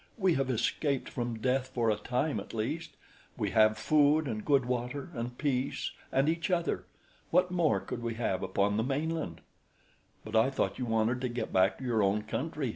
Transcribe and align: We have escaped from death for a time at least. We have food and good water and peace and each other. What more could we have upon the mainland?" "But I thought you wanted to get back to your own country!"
We 0.17 0.33
have 0.33 0.49
escaped 0.49 1.09
from 1.09 1.37
death 1.37 1.67
for 1.67 1.91
a 1.91 1.95
time 1.95 2.39
at 2.39 2.55
least. 2.55 2.97
We 3.37 3.51
have 3.51 3.77
food 3.77 4.25
and 4.27 4.43
good 4.43 4.65
water 4.65 5.11
and 5.13 5.37
peace 5.37 5.91
and 6.11 6.27
each 6.27 6.49
other. 6.49 6.85
What 7.29 7.51
more 7.51 7.79
could 7.79 8.01
we 8.01 8.15
have 8.15 8.41
upon 8.41 8.77
the 8.77 8.83
mainland?" 8.83 9.41
"But 10.25 10.35
I 10.35 10.49
thought 10.49 10.79
you 10.79 10.85
wanted 10.85 11.21
to 11.21 11.29
get 11.29 11.53
back 11.53 11.77
to 11.77 11.83
your 11.83 12.01
own 12.01 12.23
country!" 12.23 12.69